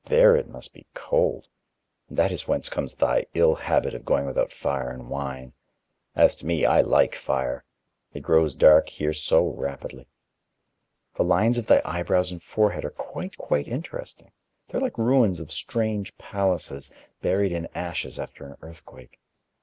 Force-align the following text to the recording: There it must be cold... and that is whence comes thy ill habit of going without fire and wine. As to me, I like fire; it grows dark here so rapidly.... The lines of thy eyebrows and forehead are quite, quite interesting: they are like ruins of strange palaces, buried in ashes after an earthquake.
There 0.07 0.35
it 0.35 0.47
must 0.49 0.73
be 0.73 0.87
cold... 0.95 1.45
and 2.09 2.17
that 2.17 2.31
is 2.31 2.47
whence 2.47 2.69
comes 2.69 2.95
thy 2.95 3.27
ill 3.35 3.53
habit 3.53 3.93
of 3.93 4.03
going 4.03 4.25
without 4.25 4.51
fire 4.51 4.89
and 4.89 5.11
wine. 5.11 5.53
As 6.15 6.35
to 6.37 6.45
me, 6.47 6.65
I 6.65 6.81
like 6.81 7.13
fire; 7.13 7.63
it 8.11 8.21
grows 8.21 8.55
dark 8.55 8.89
here 8.89 9.13
so 9.13 9.45
rapidly.... 9.49 10.07
The 11.13 11.23
lines 11.23 11.59
of 11.59 11.67
thy 11.67 11.83
eyebrows 11.85 12.31
and 12.31 12.41
forehead 12.41 12.83
are 12.83 12.89
quite, 12.89 13.37
quite 13.37 13.67
interesting: 13.67 14.31
they 14.69 14.79
are 14.79 14.81
like 14.81 14.97
ruins 14.97 15.39
of 15.39 15.51
strange 15.51 16.17
palaces, 16.17 16.91
buried 17.21 17.51
in 17.51 17.67
ashes 17.75 18.17
after 18.17 18.47
an 18.47 18.55
earthquake. 18.63 19.19